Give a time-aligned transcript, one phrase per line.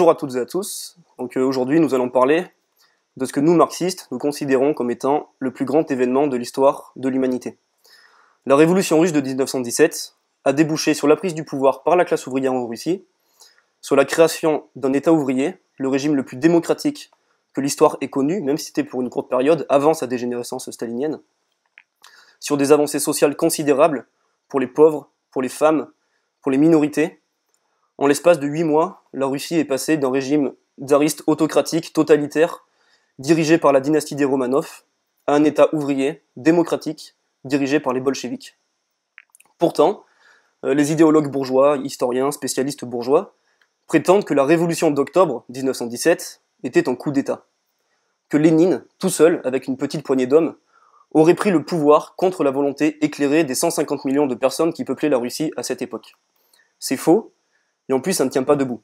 [0.00, 0.96] Bonjour à toutes et à tous.
[1.36, 2.46] Euh, aujourd'hui, nous allons parler
[3.18, 6.94] de ce que nous marxistes nous considérons comme étant le plus grand événement de l'histoire
[6.96, 7.58] de l'humanité.
[8.46, 10.14] La révolution russe de 1917
[10.46, 13.04] a débouché sur la prise du pouvoir par la classe ouvrière en Russie,
[13.82, 17.10] sur la création d'un État ouvrier, le régime le plus démocratique
[17.52, 21.20] que l'histoire ait connu, même si c'était pour une courte période, avant sa dégénérescence stalinienne,
[22.38, 24.06] sur des avancées sociales considérables
[24.48, 25.90] pour les pauvres, pour les femmes,
[26.40, 27.19] pour les minorités,
[28.00, 32.64] en l'espace de huit mois, la Russie est passée d'un régime tsariste autocratique, totalitaire,
[33.18, 34.84] dirigé par la dynastie des Romanov,
[35.26, 37.14] à un État ouvrier, démocratique,
[37.44, 38.56] dirigé par les bolcheviks.
[39.58, 40.04] Pourtant,
[40.64, 43.34] euh, les idéologues bourgeois, historiens, spécialistes bourgeois,
[43.86, 47.44] prétendent que la révolution d'octobre 1917 était un coup d'État.
[48.30, 50.54] Que Lénine, tout seul, avec une petite poignée d'hommes,
[51.12, 55.10] aurait pris le pouvoir contre la volonté éclairée des 150 millions de personnes qui peuplaient
[55.10, 56.14] la Russie à cette époque.
[56.78, 57.34] C'est faux,
[57.90, 58.82] et en plus ça ne tient pas debout.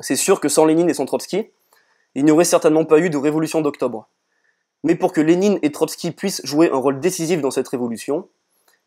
[0.00, 1.50] C'est sûr que sans Lénine et son Trotsky,
[2.14, 4.08] il n'y aurait certainement pas eu de révolution d'octobre.
[4.82, 8.28] Mais pour que Lénine et Trotsky puissent jouer un rôle décisif dans cette révolution,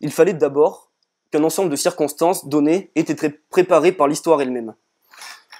[0.01, 0.91] il fallait d'abord
[1.31, 4.75] qu'un ensemble de circonstances données aient été préparées par l'histoire elle-même.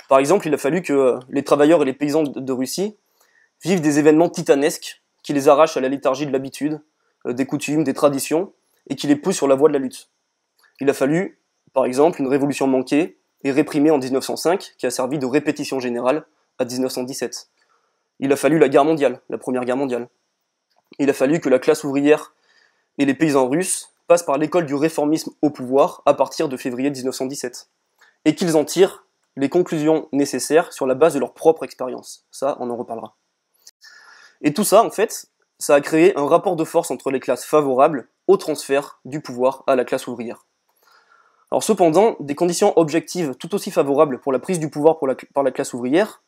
[0.10, 2.98] Par exemple, il a fallu que les travailleurs et les paysans de Russie
[3.64, 6.82] vivent des événements titanesques qui les arrachent à la léthargie de l'habitude,
[7.26, 8.54] euh, des coutumes, des traditions,
[8.90, 10.10] et qui les poussent sur la voie de la lutte.
[10.80, 11.42] Il a fallu,
[11.74, 16.26] par exemple, une révolution manquée, et réprimé en 1905, qui a servi de répétition générale
[16.58, 17.50] à 1917.
[18.20, 20.10] Il a fallu la guerre mondiale, la première guerre mondiale.
[21.00, 22.34] Il a fallu que la classe ouvrière
[22.98, 26.90] et les paysans russes passent par l'école du réformisme au pouvoir à partir de février
[26.90, 27.70] 1917,
[28.26, 32.26] et qu'ils en tirent les conclusions nécessaires sur la base de leur propre expérience.
[32.32, 33.16] Ça, on en reparlera.
[34.42, 35.28] Et tout ça, en fait,
[35.60, 39.64] ça a créé un rapport de force entre les classes favorables au transfert du pouvoir
[39.68, 40.47] à la classe ouvrière.
[41.52, 44.98] Alors cependant, des conditions objectives tout aussi favorables pour la prise du pouvoir
[45.34, 46.22] par la classe ouvrière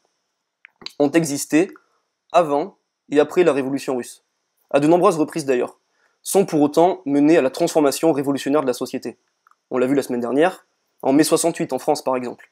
[0.97, 1.71] ont existé
[2.31, 2.77] avant
[3.09, 4.23] et après la révolution russe,
[4.71, 5.79] à de nombreuses reprises d'ailleurs,
[6.21, 9.17] sans pour autant mener à la transformation révolutionnaire de la société.
[9.71, 10.65] On l'a vu la semaine dernière,
[11.01, 12.51] en mai 68 en France par exemple.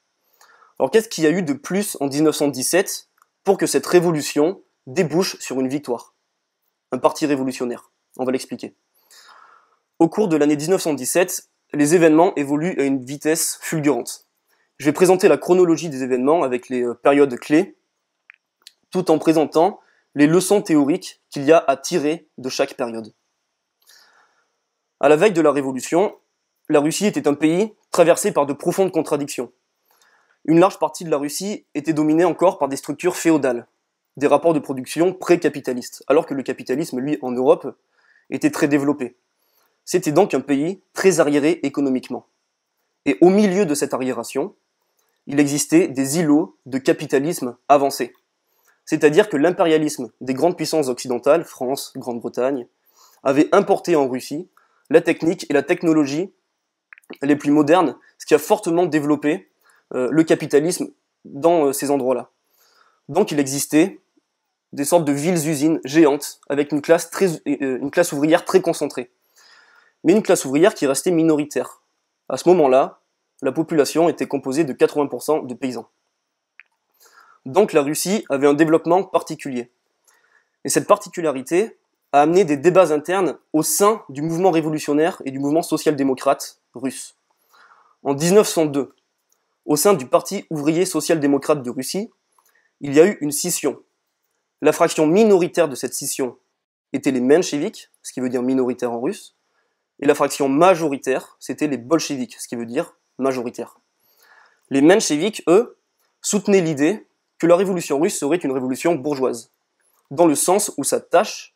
[0.79, 3.07] Alors qu'est-ce qu'il y a eu de plus en 1917
[3.43, 6.13] pour que cette révolution débouche sur une victoire?
[6.91, 7.91] Un parti révolutionnaire.
[8.17, 8.75] On va l'expliquer.
[9.99, 14.27] Au cours de l'année 1917, les événements évoluent à une vitesse fulgurante.
[14.77, 17.77] Je vais présenter la chronologie des événements avec les euh, périodes clés,
[18.91, 19.79] tout en présentant
[20.15, 23.13] les leçons théoriques qu'il y a à tirer de chaque période.
[24.99, 26.15] À la veille de la Révolution,
[26.69, 29.51] la Russie était un pays traversé par de profondes contradictions.
[30.45, 33.67] Une large partie de la Russie était dominée encore par des structures féodales,
[34.15, 37.77] des rapports de production pré-capitalistes, alors que le capitalisme, lui, en Europe,
[38.29, 39.17] était très développé.
[39.87, 42.27] C'était donc un pays très arriéré économiquement.
[43.05, 44.53] Et au milieu de cette arriération,
[45.27, 48.13] il existait des îlots de capitalisme avancé.
[48.83, 52.67] C'est-à-dire que l'impérialisme des grandes puissances occidentales, France, Grande-Bretagne,
[53.23, 54.49] avait importé en Russie
[54.89, 56.33] la technique et la technologie
[57.21, 59.49] les plus modernes, ce qui a fortement développé
[59.93, 60.89] euh, le capitalisme
[61.23, 62.29] dans euh, ces endroits-là.
[63.07, 64.01] Donc il existait
[64.73, 69.11] des sortes de villes-usines géantes avec une classe, euh, une classe ouvrière très concentrée
[70.03, 71.81] mais une classe ouvrière qui restait minoritaire.
[72.29, 72.99] À ce moment-là,
[73.41, 75.89] la population était composée de 80% de paysans.
[77.45, 79.71] Donc la Russie avait un développement particulier.
[80.65, 81.77] Et cette particularité
[82.11, 87.15] a amené des débats internes au sein du mouvement révolutionnaire et du mouvement social-démocrate russe.
[88.03, 88.93] En 1902,
[89.65, 92.11] au sein du Parti ouvrier social-démocrate de Russie,
[92.81, 93.81] il y a eu une scission.
[94.61, 96.37] La fraction minoritaire de cette scission
[96.91, 99.36] était les mencheviks, ce qui veut dire minoritaire en russe,
[99.99, 103.79] et la fraction majoritaire, c'était les bolcheviks, ce qui veut dire majoritaire.
[104.69, 105.77] Les mencheviks, eux,
[106.21, 107.07] soutenaient l'idée
[107.39, 109.51] que la révolution russe serait une révolution bourgeoise,
[110.11, 111.55] dans le sens où sa tâche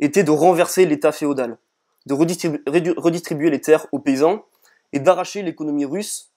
[0.00, 1.58] était de renverser l'État féodal,
[2.06, 4.44] de redistribuer les terres aux paysans
[4.92, 6.32] et d'arracher l'économie russe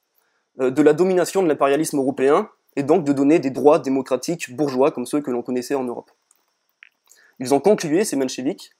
[0.59, 4.91] euh, de la domination de l'impérialisme européen et donc de donner des droits démocratiques bourgeois
[4.91, 6.11] comme ceux que l'on connaissait en Europe.
[7.39, 8.71] Ils ont conclué, ces mencheviks,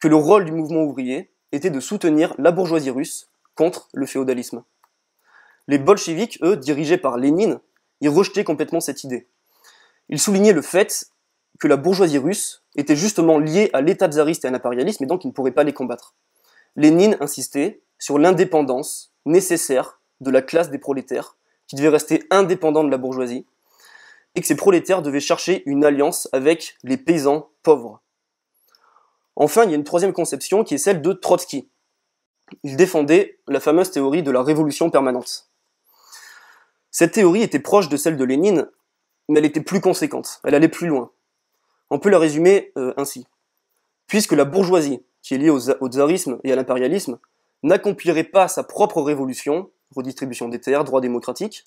[0.00, 4.64] que le rôle du mouvement ouvrier était de soutenir la bourgeoisie russe contre le féodalisme.
[5.68, 7.60] Les bolcheviks, eux, dirigés par Lénine,
[8.00, 9.26] y rejetaient complètement cette idée.
[10.08, 11.06] Ils soulignaient le fait
[11.58, 15.24] que la bourgeoisie russe était justement liée à l'état tsariste et à l'impérialisme et donc
[15.24, 16.14] ils ne pourraient pas les combattre.
[16.76, 21.36] Lénine insistait sur l'indépendance nécessaire de la classe des prolétaires,
[21.66, 23.46] qui devait rester indépendante de la bourgeoisie,
[24.34, 28.02] et que ces prolétaires devaient chercher une alliance avec les paysans pauvres.
[29.36, 31.68] Enfin, il y a une troisième conception qui est celle de Trotsky.
[32.62, 35.48] Il défendait la fameuse théorie de la révolution permanente.
[36.90, 38.70] Cette théorie était proche de celle de Lénine,
[39.28, 41.10] mais elle était plus conséquente, elle allait plus loin.
[41.90, 43.26] On peut la résumer euh, ainsi.
[44.06, 47.18] Puisque la bourgeoisie, qui est liée au, au tsarisme et à l'impérialisme,
[47.62, 51.64] n'accomplirait pas sa propre révolution, redistribution des terres, droits démocratiques,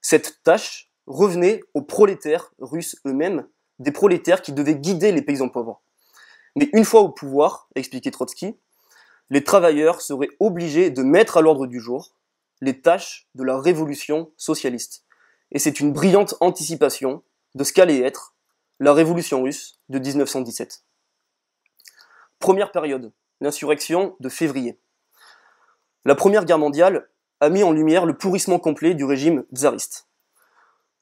[0.00, 3.46] cette tâche revenait aux prolétaires russes eux-mêmes,
[3.80, 5.82] des prolétaires qui devaient guider les paysans pauvres.
[6.56, 8.56] Mais une fois au pouvoir, expliquait Trotsky,
[9.30, 12.14] les travailleurs seraient obligés de mettre à l'ordre du jour
[12.60, 15.04] les tâches de la révolution socialiste.
[15.52, 17.22] Et c'est une brillante anticipation
[17.54, 18.34] de ce qu'allait être
[18.78, 20.84] la révolution russe de 1917.
[22.38, 24.78] Première période, l'insurrection de février.
[26.04, 27.08] La Première Guerre mondiale
[27.40, 30.08] a mis en lumière le pourrissement complet du régime tsariste.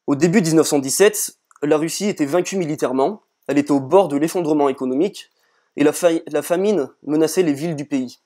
[0.06, 5.30] Au début 1917, la Russie était vaincue militairement, elle était au bord de l'effondrement économique,
[5.78, 8.19] et la, famine menaçait les villes du pays.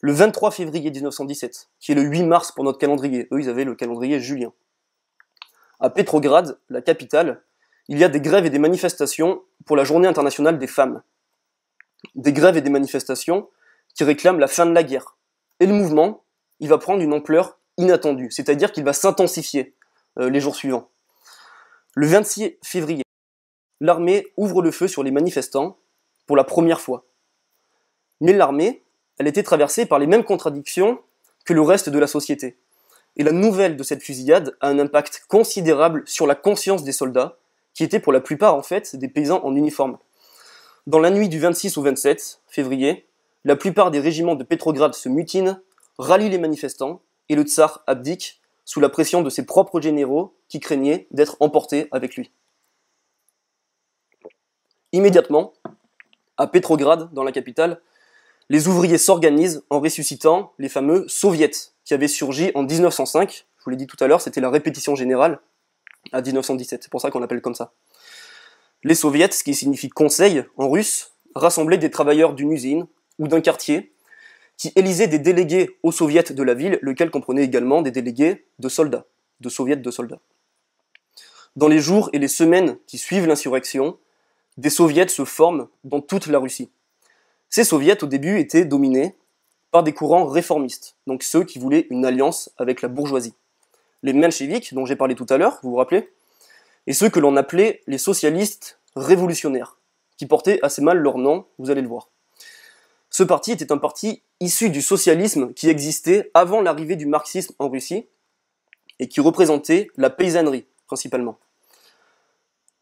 [0.00, 3.62] Le 23 février 1917, qui est le 8 mars pour notre calendrier, eux ils avaient
[3.62, 4.52] le calendrier julien.
[5.78, 7.44] À Petrograd, la capitale,
[7.86, 11.02] il y a des grèves et des manifestations pour la journée internationale des femmes.
[12.16, 13.48] Des grèves et des manifestations
[13.94, 15.16] qui réclament la fin de la guerre.
[15.60, 16.24] Et le mouvement,
[16.58, 19.76] il va prendre une ampleur inattendue, c'est-à-dire qu'il va s'intensifier
[20.18, 20.90] euh, les jours suivants.
[21.94, 23.04] Le 26 février,
[23.80, 25.78] l'armée ouvre le feu sur les manifestants
[26.28, 27.06] pour la première fois.
[28.20, 28.84] Mais l'armée,
[29.18, 31.00] elle était traversée par les mêmes contradictions
[31.44, 32.58] que le reste de la société.
[33.16, 37.38] Et la nouvelle de cette fusillade a un impact considérable sur la conscience des soldats,
[37.74, 39.98] qui étaient pour la plupart en fait des paysans en uniforme.
[40.86, 43.06] Dans la nuit du 26 au 27 février,
[43.44, 45.60] la plupart des régiments de Pétrograd se mutinent
[45.98, 50.60] rallie les manifestants et le tsar abdique sous la pression de ses propres généraux qui
[50.60, 52.30] craignaient d'être emportés avec lui.
[54.92, 55.52] Immédiatement,
[56.38, 57.80] à Petrograd, dans la capitale,
[58.48, 61.50] les ouvriers s'organisent en ressuscitant les fameux soviets
[61.84, 63.46] qui avaient surgi en 1905.
[63.58, 65.40] Je vous l'ai dit tout à l'heure, c'était la répétition générale
[66.12, 66.84] à 1917.
[66.84, 67.72] C'est pour ça qu'on l'appelle comme ça.
[68.84, 72.86] Les soviets, ce qui signifie conseil en russe, rassemblaient des travailleurs d'une usine
[73.18, 73.92] ou d'un quartier
[74.56, 78.68] qui élisait des délégués aux soviets de la ville, lequel comprenait également des délégués de
[78.68, 79.04] soldats,
[79.40, 80.20] de soviets de soldats.
[81.56, 83.98] Dans les jours et les semaines qui suivent l'insurrection,
[84.58, 86.70] des soviets se forment dans toute la Russie.
[87.48, 89.16] Ces soviets, au début, étaient dominés
[89.70, 93.34] par des courants réformistes, donc ceux qui voulaient une alliance avec la bourgeoisie.
[94.02, 96.10] Les mencheviks, dont j'ai parlé tout à l'heure, vous vous rappelez,
[96.86, 99.78] et ceux que l'on appelait les socialistes révolutionnaires,
[100.16, 102.10] qui portaient assez mal leur nom, vous allez le voir.
[103.10, 107.68] Ce parti était un parti issu du socialisme qui existait avant l'arrivée du marxisme en
[107.68, 108.06] Russie
[108.98, 111.38] et qui représentait la paysannerie principalement.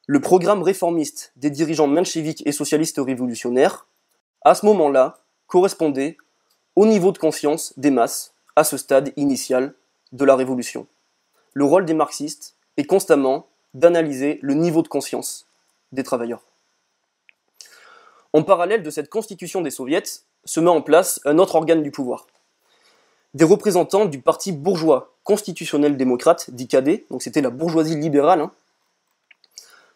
[0.08, 3.87] Le programme réformiste des dirigeants mencheviques et socialistes révolutionnaires,
[4.43, 5.19] à ce moment-là,
[5.49, 6.17] correspondait
[6.76, 9.75] au niveau de conscience des masses à ce stade initial
[10.12, 10.87] de la révolution.
[11.55, 15.47] Le rôle des marxistes est constamment d'analyser le niveau de conscience
[15.91, 16.44] des travailleurs.
[18.32, 21.91] En parallèle de cette constitution des soviets, se met en place un autre organe du
[21.91, 22.29] pouvoir.
[23.35, 28.53] Des représentants du parti bourgeois constitutionnel démocrate, dit KD, donc c'était la bourgeoisie libérale, hein,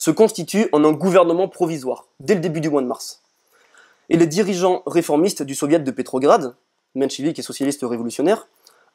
[0.01, 3.23] se constituent en un gouvernement provisoire, dès le début du mois de mars.
[4.09, 6.57] Et les dirigeants réformistes du soviet de Petrograd,
[6.97, 8.49] menchevik et socialistes révolutionnaires,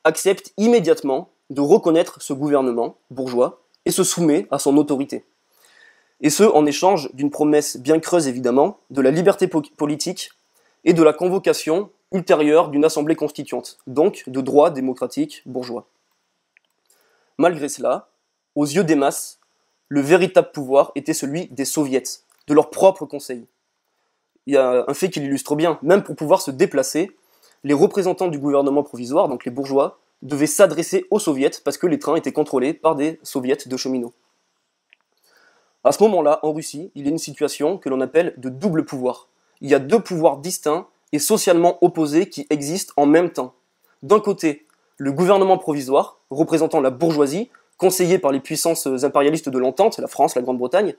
[0.03, 5.23] acceptent immédiatement de reconnaître ce gouvernement bourgeois et se soumet à son autorité
[6.21, 10.31] et ce en échange d'une promesse bien creuse évidemment de la liberté politique
[10.83, 15.87] et de la convocation ultérieure d'une assemblée constituante, donc de droits démocratiques bourgeois.
[17.37, 18.09] Malgré cela,
[18.55, 19.39] aux yeux des masses,
[19.89, 22.03] le véritable pouvoir était celui des soviets,
[22.47, 23.45] de leur propre conseil.
[24.47, 27.15] Il y a un fait qui l'illustre bien, même pour pouvoir se déplacer,
[27.63, 31.99] les représentants du gouvernement provisoire, donc les bourgeois, devaient s'adresser aux soviets parce que les
[31.99, 34.13] trains étaient contrôlés par des soviets de cheminots.
[35.83, 38.85] À ce moment-là, en Russie, il y a une situation que l'on appelle de double
[38.85, 39.27] pouvoir.
[39.61, 43.53] Il y a deux pouvoirs distincts et socialement opposés qui existent en même temps.
[44.01, 44.65] D'un côté,
[44.97, 50.35] le gouvernement provisoire, représentant la bourgeoisie, conseillé par les puissances impérialistes de l'entente, la France,
[50.35, 50.95] la Grande-Bretagne,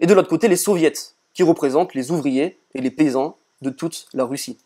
[0.00, 0.92] et de l'autre côté les soviets,
[1.34, 4.58] qui représentent les ouvriers et les paysans de toute la Russie.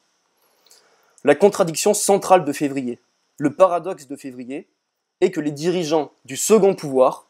[1.24, 2.98] La contradiction centrale de février,
[3.38, 4.68] le paradoxe de février,
[5.20, 7.26] est que les dirigeants du second pouvoir,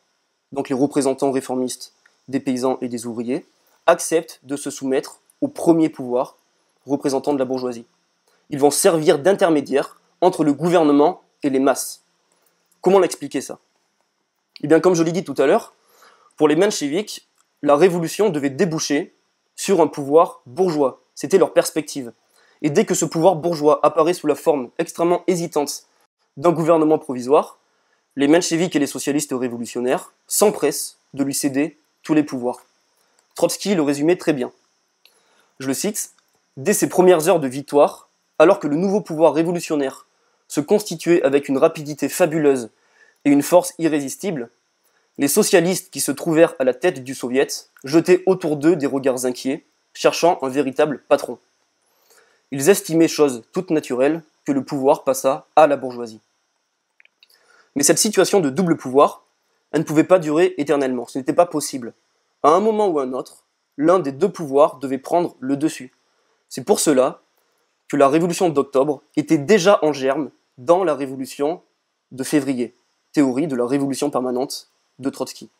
[0.52, 1.92] donc les représentants réformistes
[2.28, 3.44] des paysans et des ouvriers,
[3.86, 6.36] acceptent de se soumettre au premier pouvoir
[6.86, 7.84] représentant de la bourgeoisie.
[8.50, 12.02] Ils vont servir d'intermédiaire entre le gouvernement et les masses.
[12.80, 13.58] Comment l'expliquer ça?
[14.62, 15.74] Eh bien, comme je l'ai dit tout à l'heure,
[16.36, 17.28] pour les mencheviks,
[17.62, 19.14] la révolution devait déboucher
[19.56, 21.02] sur un pouvoir bourgeois.
[21.14, 22.12] C'était leur perspective.
[22.62, 25.84] Et dès que ce pouvoir bourgeois apparaît sous la forme extrêmement hésitante
[26.36, 27.58] d'un gouvernement provisoire,
[28.16, 32.64] les mencheviks et les socialistes révolutionnaires s'empressent de lui céder tous les pouvoirs.
[33.34, 34.52] Trotsky le résumait très bien.
[35.58, 36.12] Je le cite,
[36.58, 40.06] Dès ses premières heures de victoire, alors que le nouveau pouvoir révolutionnaire
[40.48, 42.68] se constituait avec une rapidité fabuleuse
[43.24, 44.50] et une force irrésistible,
[45.18, 47.48] les socialistes qui se trouvèrent à la tête du soviet
[47.84, 51.38] jetaient autour d'eux des regards inquiets, cherchant un véritable patron.
[52.50, 56.20] Ils estimaient chose toute naturelle que le pouvoir passât à la bourgeoisie.
[57.76, 59.24] Mais cette situation de double pouvoir,
[59.70, 61.94] elle ne pouvait pas durer éternellement, ce n'était pas possible.
[62.42, 63.44] À un moment ou à un autre,
[63.76, 65.92] l'un des deux pouvoirs devait prendre le dessus.
[66.48, 67.22] C'est pour cela
[67.88, 71.62] que la révolution d'octobre était déjà en germe dans la révolution
[72.10, 72.74] de février,
[73.12, 75.50] théorie de la révolution permanente de Trotsky.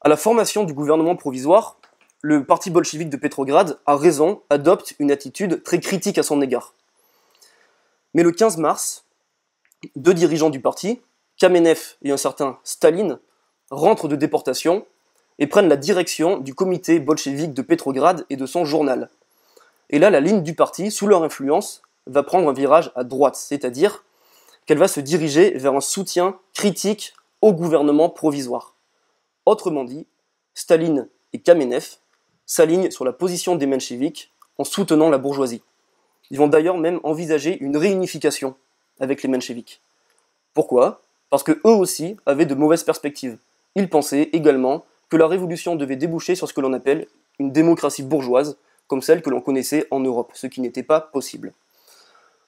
[0.00, 1.78] À la formation du gouvernement provisoire,
[2.20, 6.74] le parti bolchevique de Petrograd, a raison, adopte une attitude très critique à son égard.
[8.14, 9.04] Mais le 15 mars,
[9.96, 11.00] deux dirigeants du parti,
[11.36, 13.18] Kamenev et un certain Staline,
[13.70, 14.86] rentrent de déportation
[15.38, 19.10] et prennent la direction du comité bolchevique de Petrograd et de son journal.
[19.90, 23.36] Et là, la ligne du parti, sous leur influence, va prendre un virage à droite,
[23.36, 24.04] c'est-à-dire
[24.66, 28.76] qu'elle va se diriger vers un soutien critique au gouvernement provisoire.
[29.46, 30.06] Autrement dit,
[30.54, 31.96] Staline et Kamenev
[32.46, 35.62] s'alignent sur la position des mencheviks en soutenant la bourgeoisie.
[36.30, 38.54] Ils vont d'ailleurs même envisager une réunification
[39.00, 39.80] avec les mencheviks.
[40.54, 41.02] Pourquoi?
[41.30, 43.38] Parce que eux aussi avaient de mauvaises perspectives.
[43.74, 47.06] Ils pensaient également que la révolution devait déboucher sur ce que l'on appelle
[47.38, 51.52] une démocratie bourgeoise, comme celle que l'on connaissait en Europe, ce qui n'était pas possible.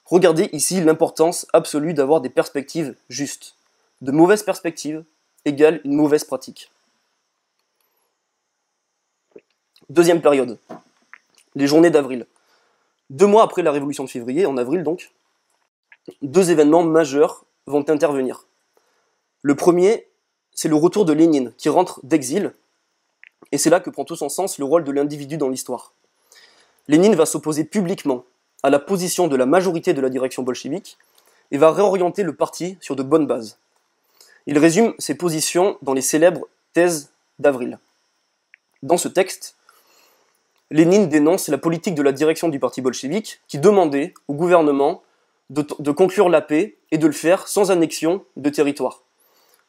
[0.05, 3.55] Regardez ici l'importance absolue d'avoir des perspectives justes.
[4.01, 5.03] De mauvaises perspectives
[5.45, 6.71] égale une mauvaise pratique.
[9.89, 10.59] Deuxième période,
[11.55, 12.27] les journées d'avril.
[13.09, 15.11] Deux mois après la révolution de février, en avril donc,
[16.21, 18.47] deux événements majeurs vont intervenir.
[19.41, 20.07] Le premier,
[20.53, 22.53] c'est le retour de Lénine, qui rentre d'exil,
[23.51, 25.93] et c'est là que prend tout son sens le rôle de l'individu dans l'histoire.
[26.87, 28.25] Lénine va s'opposer publiquement
[28.63, 30.97] à la position de la majorité de la direction bolchevique
[31.51, 33.57] et va réorienter le parti sur de bonnes bases.
[34.47, 37.79] Il résume ses positions dans les célèbres thèses d'avril.
[38.83, 39.55] Dans ce texte,
[40.71, 45.03] Lénine dénonce la politique de la direction du parti bolchevique qui demandait au gouvernement
[45.49, 49.03] de, conclure la paix et de le faire sans annexion de territoire.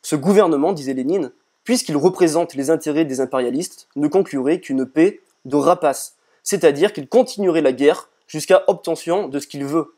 [0.02, 1.32] Ce gouvernement, disait Lénine,
[1.64, 7.60] puisqu'il représente les intérêts des impérialistes, ne conclurait qu'une paix de rapace, c'est-à-dire qu'il continuerait
[7.60, 9.94] la guerre jusqu'à obtention de ce qu'il veut.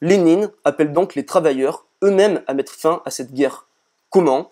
[0.00, 3.66] Lénine appelle donc les travailleurs eux-mêmes à mettre fin à cette guerre.
[4.08, 4.50] Comment?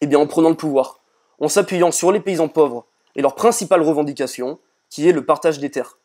[0.00, 1.00] Eh bien en prenant le pouvoir,
[1.38, 4.58] en s'appuyant sur les paysans pauvres et leur principale revendication,
[4.88, 5.98] qui est le partage des terres.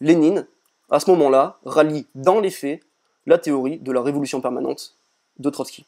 [0.00, 0.46] Lénine,
[0.90, 2.80] à ce moment-là, rallie dans les faits
[3.26, 4.96] la théorie de la révolution permanente
[5.38, 5.86] de Trotsky.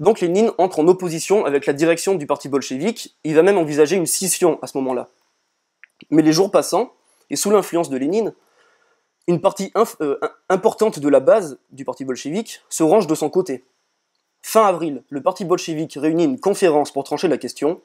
[0.00, 3.96] Donc Lénine entre en opposition avec la direction du parti bolchevique, il va même envisager
[3.96, 5.08] une scission à ce moment-là.
[6.10, 6.92] Mais les jours passant,
[7.30, 8.34] et sous l'influence de Lénine,
[9.26, 13.64] une partie euh, importante de la base du parti bolchevique se range de son côté.
[14.42, 17.80] Fin avril, le parti bolchevique réunit une conférence pour trancher la question.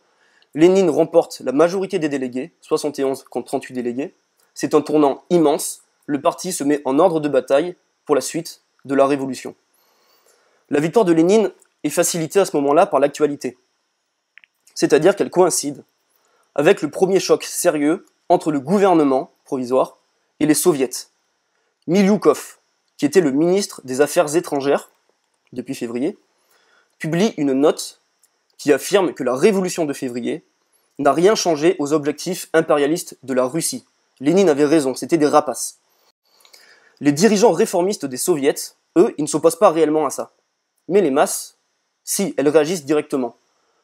[0.56, 4.16] Lénine remporte la majorité des délégués, 71 contre 38 délégués.
[4.54, 8.64] C'est un tournant immense le parti se met en ordre de bataille pour la suite
[8.84, 9.54] de la révolution.
[10.72, 11.52] La victoire de Lénine
[11.84, 13.60] est facilitée à ce moment-là par l'actualité,
[14.74, 15.84] c'est-à-dire qu'elle coïncide
[16.56, 19.98] avec le premier choc sérieux entre le gouvernement provisoire
[20.40, 20.90] et les soviets.
[21.88, 22.60] Milyukov,
[22.98, 24.90] qui était le ministre des Affaires étrangères
[25.52, 26.18] depuis février,
[27.00, 28.02] publie une note
[28.58, 30.44] qui affirme que la révolution de février
[31.00, 33.86] n'a rien changé aux objectifs impérialistes de la Russie.
[34.20, 35.80] Lénine avait raison, c'était des rapaces.
[37.00, 40.34] Les dirigeants réformistes des soviets, eux, ils ne s'opposent pas réellement à ça.
[40.90, 41.58] Mais les masses,
[42.04, 43.38] si, elles réagissent directement.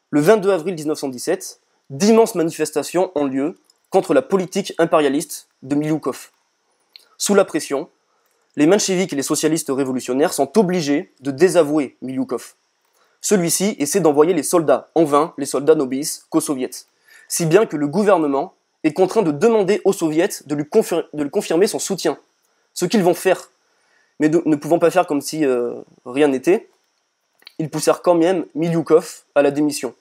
[0.10, 3.56] Le 22 avril 1917, d'immenses manifestations ont lieu
[3.96, 6.32] contre la politique impérialiste de Miloukov.
[7.18, 7.88] Sous la pression,
[8.58, 12.56] les mencheviks et les socialistes révolutionnaires sont obligés de désavouer Miloukov.
[13.22, 14.90] Celui-ci essaie d'envoyer les soldats.
[14.96, 16.72] En vain, les soldats n'obéissent qu'aux soviets.
[17.30, 20.66] Si bien que le gouvernement est contraint de demander aux soviets de lui,
[21.32, 22.18] confirmer son soutien
[22.74, 23.50] ce qu'ils vont faire.
[24.20, 25.74] Mais ne pouvant pas faire comme si euh,
[26.06, 26.68] rien n'était,
[27.60, 29.96] ils poussèrent quand même Milyukov à la démission.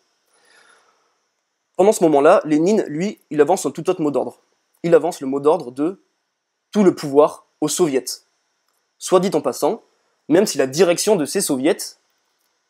[1.77, 4.41] Pendant ce moment-là, Lénine, lui, il avance un tout autre mot d'ordre.
[4.83, 6.03] Il avance le mot d'ordre de
[6.71, 8.05] tout le pouvoir aux soviets.
[8.99, 9.83] Soit dit en passant,
[10.29, 11.77] même si la direction de ces soviets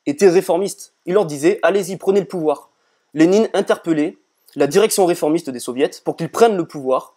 [0.06, 2.70] était réformiste, il leur disait allez-y, prenez le pouvoir.
[3.12, 4.18] Lénine interpellait
[4.56, 7.16] la direction réformiste des soviets pour qu'ils prennent le pouvoir.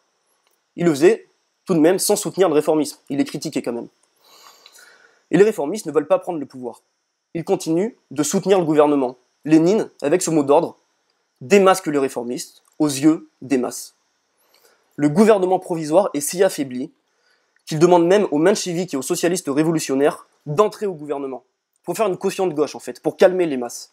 [0.75, 1.27] Il le faisait
[1.65, 2.98] tout de même sans soutenir le réformisme.
[3.10, 3.88] Il est critiqué quand même.
[5.32, 6.82] Et les réformistes ne veulent pas prendre le pouvoir.
[7.34, 9.17] il continue de soutenir le gouvernement.
[9.46, 10.77] Lénine, avec ce mot d'ordre,
[11.41, 13.96] démasque les réformistes aux yeux des masses.
[14.96, 16.91] Le gouvernement provisoire est si affaibli
[17.65, 21.44] qu'il demande même aux mencheviks et aux socialistes révolutionnaires d'entrer au gouvernement,
[21.84, 23.91] pour faire une caution de gauche en fait, pour calmer les masses.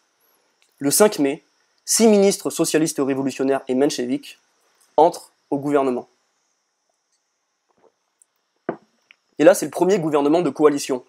[0.79, 1.43] Le 5 mai,
[1.83, 4.39] six ministres socialistes révolutionnaires et mencheviks
[4.97, 6.07] entrent au gouvernement.
[9.37, 11.03] Et là, c'est le premier gouvernement de coalition.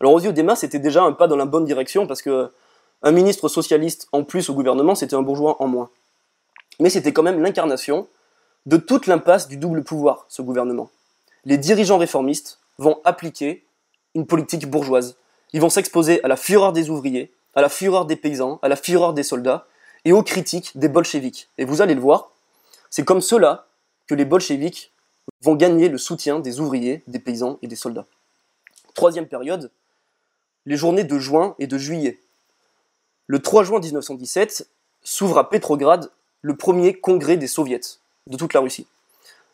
[0.00, 2.52] Alors aux yeux des masses, c'était déjà un pas dans la bonne direction parce que
[3.02, 5.90] un ministre socialiste en plus au gouvernement, c'était un bourgeois en moins.
[6.80, 8.08] Mais c'était quand même l'incarnation
[8.66, 10.90] de toute l'impasse du double pouvoir, ce gouvernement.
[11.44, 13.64] Les dirigeants réformistes vont appliquer
[14.14, 15.16] une politique bourgeoise.
[15.52, 18.76] Ils vont s'exposer à la fureur des ouvriers, à la fureur des paysans, à la
[18.76, 19.66] fureur des soldats
[20.04, 21.48] et aux critiques des bolcheviks.
[21.58, 22.30] Et vous allez le voir,
[22.90, 23.66] c'est comme cela
[24.06, 24.92] que les bolcheviks
[25.42, 28.06] vont gagner le soutien des ouvriers, des paysans et des soldats.
[28.94, 29.70] Troisième période,
[30.66, 32.20] les journées de juin et de juillet.
[33.26, 34.68] Le 3 juin 1917
[35.02, 36.10] s'ouvre à Pétrograd
[36.40, 37.80] le premier congrès des soviets
[38.26, 38.86] de toute la Russie,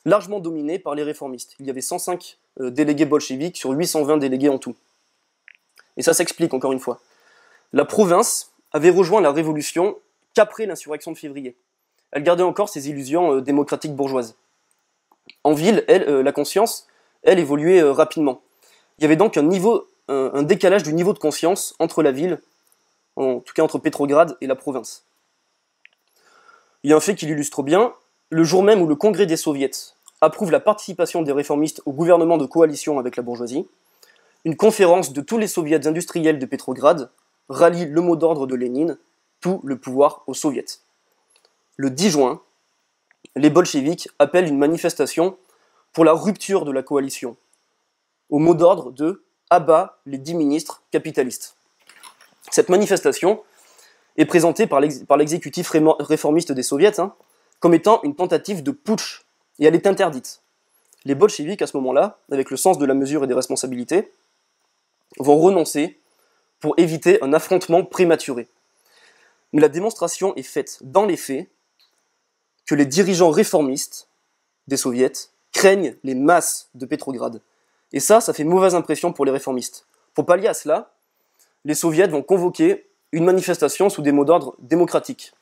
[0.05, 1.55] largement dominé par les réformistes.
[1.61, 4.75] Il y avait 105 euh, délégués bolcheviques sur 820 délégués en tout.
[5.97, 7.01] Et ça s'explique encore une fois.
[7.73, 9.99] La province avait rejoint la révolution
[10.35, 11.57] qu'après l'insurrection de février.
[12.13, 14.37] Elle gardait encore ses illusions euh, démocratiques bourgeoises.
[15.45, 16.87] En ville, euh, la conscience,
[17.23, 18.41] elle évoluait rapidement.
[18.99, 19.49] Il y avait donc un
[20.09, 22.41] un, décalage du niveau de conscience entre la ville,
[23.19, 25.05] en tout cas entre Pétrograd et la province.
[26.83, 27.93] Il y a un fait qui l'illustre bien,
[28.31, 29.71] le jour même où le Congrès des soviets
[30.21, 33.69] approuve la participation des réformistes au gouvernement de coalition avec la bourgeoisie,
[34.45, 37.11] une conférence de tous les soviets industriels de Pétrograd
[37.49, 38.99] rallie le mot d'ordre de Lénine,
[39.41, 40.81] tout le pouvoir aux soviets.
[41.77, 42.41] Le 10 juin,
[43.37, 45.37] les bolcheviks appellent une manifestation
[45.93, 47.37] pour la rupture de la coalition,
[48.31, 51.58] au mot d'ordre de abat les dix ministres capitalistes.
[52.51, 53.43] Cette manifestation
[54.17, 57.15] est présentée par l'exécutif réformiste des soviets hein,
[57.61, 59.25] comme étant une tentative de putsch,
[59.59, 60.43] et elle est interdite.
[61.05, 64.13] Les bolcheviks, à ce moment-là, avec le sens de la mesure et des responsabilités,
[65.19, 65.99] vont renoncer
[66.61, 68.49] pour éviter un affrontement prématuré.
[69.53, 71.49] Mais la démonstration est faite dans les faits
[72.67, 74.09] que les dirigeants réformistes
[74.67, 77.41] des soviets craignent les masses de Pétrograd.
[77.93, 79.87] Et ça, ça fait mauvaise impression pour les réformistes.
[80.15, 80.93] Pour pallier à cela,
[81.69, 85.33] les soviets vont convoquer une manifestation sous des mots d'ordre démocratiques.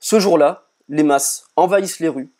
[0.00, 2.32] Ce jour-là, les masses envahissent les rues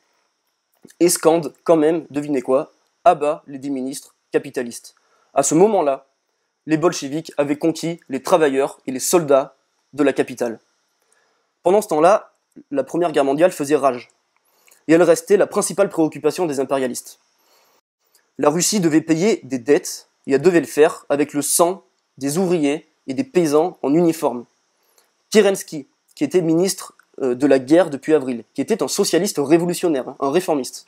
[0.98, 2.72] et scandent quand même, devinez quoi,
[3.04, 4.96] à bas les dix ministres capitalistes.
[5.34, 6.08] À ce moment-là,
[6.66, 9.54] les bolcheviks avaient conquis les travailleurs et les soldats
[9.92, 10.58] de la capitale.
[11.62, 12.32] Pendant ce temps-là,
[12.72, 14.08] la Première Guerre mondiale faisait rage,
[14.88, 17.20] et elle restait la principale préoccupation des impérialistes
[18.40, 21.84] la Russie devait payer des dettes, et elle devait le faire avec le sang
[22.16, 24.44] des ouvriers et des paysans en uniforme.
[25.30, 30.08] Kerensky, qui était ministre euh, de la guerre depuis avril, qui était un socialiste révolutionnaire,
[30.08, 30.86] hein, un réformiste,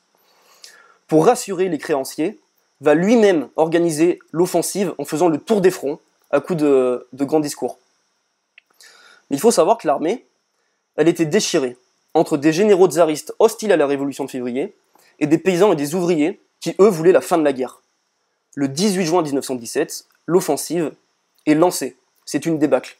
[1.07, 2.39] pour rassurer les créanciers,
[2.81, 7.41] va lui-même organiser l'offensive en faisant le tour des fronts à coups de, de grands
[7.41, 7.79] discours.
[9.31, 10.27] Mais il faut savoir que l'armée,
[10.97, 11.77] elle était déchirée
[12.15, 14.75] entre des généraux tsaristes hostiles à la révolution de février
[15.21, 17.81] et des paysans et des ouvriers qui eux voulaient la fin de la guerre.
[18.55, 20.93] Le 18 juin 1917, l'offensive
[21.47, 21.97] est lancée.
[22.33, 22.97] C'est une débâcle.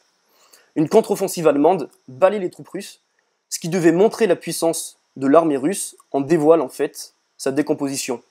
[0.75, 3.01] Une contre-offensive allemande balaye les troupes russes,
[3.49, 8.21] ce qui devait montrer la puissance de l'armée russe en dévoile en fait sa décomposition.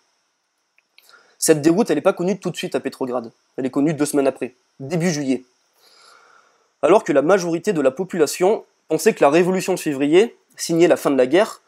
[1.41, 3.33] Cette déroute, elle n'est pas connue tout de suite à Pétrograd.
[3.57, 5.43] Elle est connue deux semaines après, début juillet.
[6.83, 10.97] Alors que la majorité de la population pensait que la révolution de février signait la
[10.97, 11.62] fin de la guerre,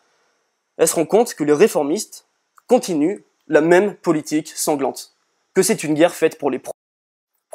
[0.76, 2.24] elle se rend compte que les réformistes
[2.68, 5.12] continuent la même politique sanglante,
[5.54, 6.60] que c'est une guerre faite pour les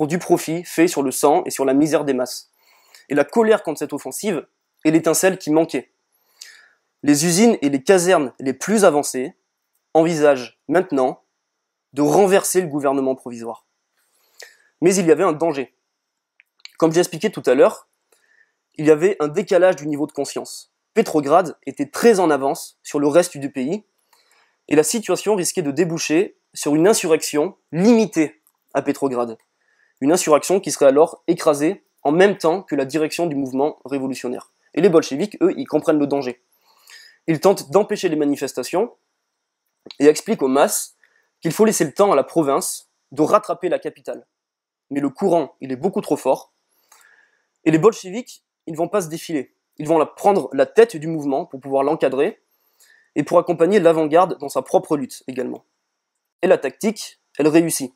[0.08, 2.52] du profit fait sur le sang et sur la misère des masses.
[3.10, 4.46] Et la colère contre cette offensive
[4.86, 5.92] est l'étincelle qui manquait.
[7.04, 9.34] Les usines et les casernes les plus avancées
[9.94, 11.24] envisagent maintenant
[11.94, 13.66] de renverser le gouvernement provisoire.
[14.82, 15.74] Mais il y avait un danger.
[16.78, 17.88] Comme j'ai expliqué tout à l'heure,
[18.78, 20.72] il y avait un décalage du niveau de conscience.
[20.94, 23.84] Pétrograd était très en avance sur le reste du pays
[24.68, 28.42] et la situation risquait de déboucher sur une insurrection limitée
[28.74, 29.38] à Pétrograd.
[30.02, 34.52] Une insurrection qui serait alors écrasée en même temps que la direction du mouvement révolutionnaire.
[34.74, 36.42] Et les bolcheviks, eux, ils comprennent le danger.
[37.28, 38.94] Ils tentent d'empêcher les manifestations
[40.00, 40.96] et expliquent aux masses
[41.42, 44.26] qu'il faut laisser le temps à la province de rattraper la capitale.
[44.90, 46.54] Mais le courant, il est beaucoup trop fort.
[47.66, 49.54] Et les bolcheviks, ils vont pas se défiler.
[49.78, 52.42] Ils vont prendre la tête du mouvement pour pouvoir l'encadrer
[53.16, 55.66] et pour accompagner l'avant-garde dans sa propre lutte également.
[56.42, 57.94] Et la tactique, elle réussit.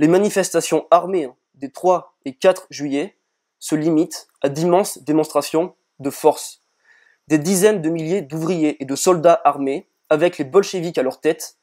[0.00, 3.16] Les manifestations armées hein, des 3 et 4 juillet
[3.58, 6.62] se limitent à d'immenses démonstrations de force.
[7.26, 11.56] Des dizaines de milliers d'ouvriers et de soldats armés, avec les bolcheviks à leur tête,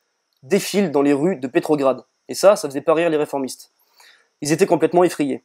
[0.43, 2.05] défilent dans les rues de Petrograd.
[2.27, 3.71] Et ça, ça faisait pas rire les réformistes.
[4.41, 5.43] Ils étaient complètement effrayés.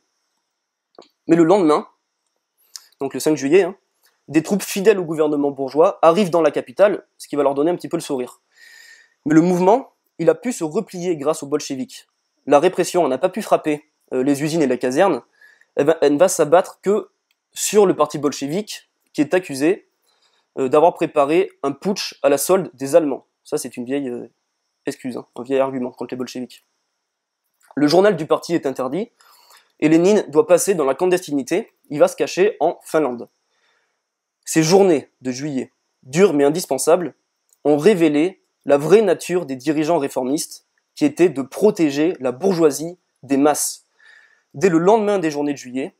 [1.28, 1.86] Mais le lendemain,
[3.00, 3.76] donc le 5 juillet, hein,
[4.26, 7.70] des troupes fidèles au gouvernement bourgeois arrivent dans la capitale, ce qui va leur donner
[7.70, 8.40] un petit peu le sourire.
[9.26, 12.09] Mais le mouvement, il a pu se replier grâce aux bolcheviks.
[12.46, 15.22] La répression n'a pas pu frapper euh, les usines et la caserne,
[15.76, 17.10] elle ne va s'abattre que
[17.52, 19.88] sur le parti bolchevique qui est accusé
[20.58, 23.26] euh, d'avoir préparé un putsch à la solde des Allemands.
[23.44, 24.30] Ça, c'est une vieille euh,
[24.86, 26.64] excuse, hein, un vieil argument contre les bolcheviks.
[27.76, 29.10] Le journal du parti est interdit,
[29.78, 33.28] et Lénine doit passer dans la clandestinité, il va se cacher en Finlande.
[34.44, 35.72] Ces journées de juillet,
[36.02, 37.14] dures mais indispensables,
[37.64, 43.36] ont révélé la vraie nature des dirigeants réformistes, qui était de protéger la bourgeoisie des
[43.36, 43.86] masses.
[44.54, 45.94] Dès le lendemain des journées de juillet,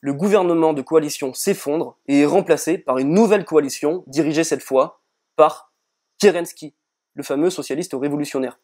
[0.00, 5.00] le gouvernement de coalition s'effondre et est remplacé par une nouvelle coalition dirigée cette fois
[5.36, 5.72] par
[6.18, 6.74] Kerensky,
[7.14, 8.58] le fameux socialiste révolutionnaire.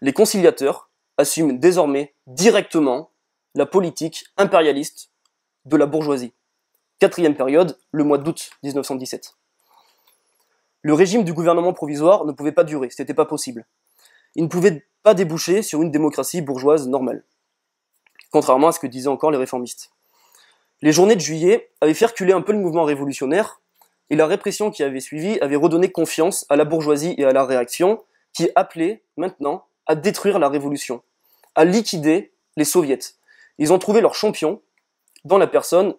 [0.00, 3.10] Les conciliateurs assument désormais directement
[3.54, 5.10] la politique impérialiste
[5.64, 6.32] de la bourgeoisie.
[6.98, 9.36] Quatrième période, le mois d'août 1917.
[10.82, 13.66] Le régime du gouvernement provisoire ne pouvait pas durer, ce n'était pas possible.
[14.42, 17.24] Ne pouvait pas déboucher sur une démocratie bourgeoise normale,
[18.30, 19.90] contrairement à ce que disaient encore les réformistes.
[20.82, 23.60] Les journées de juillet avaient fait reculer un peu le mouvement révolutionnaire,
[24.08, 27.44] et la répression qui avait suivi avait redonné confiance à la bourgeoisie et à la
[27.44, 31.02] réaction, qui appelait maintenant à détruire la révolution,
[31.54, 33.14] à liquider les soviets.
[33.58, 34.62] Ils ont trouvé leur champion
[35.24, 35.94] dans la personne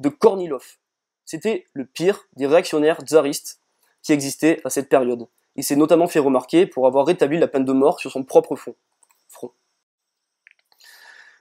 [0.00, 0.76] de Kornilov.
[1.24, 3.60] C'était le pire des réactionnaires tsaristes
[4.02, 5.26] qui existaient à cette période.
[5.56, 8.54] Il s'est notamment fait remarquer pour avoir rétabli la peine de mort sur son propre
[8.56, 8.74] front.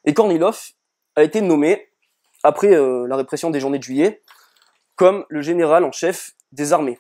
[0.05, 0.71] Et Kornilov
[1.15, 1.89] a été nommé,
[2.43, 4.23] après euh, la répression des journées de juillet,
[4.95, 6.99] comme le général en chef des armées.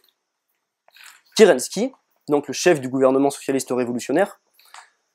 [1.35, 1.91] Kerensky,
[2.27, 4.39] donc le chef du gouvernement socialiste révolutionnaire,